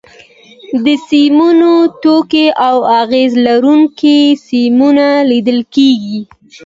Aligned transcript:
د 0.83 0.85
سیمونو 1.07 1.71
ټوټې 2.01 2.45
او 2.67 2.75
اغزي 2.99 3.23
لرونکي 3.45 4.19
سیمونه 4.47 5.07
لیدل 5.29 5.59
کېږي. 5.75 6.19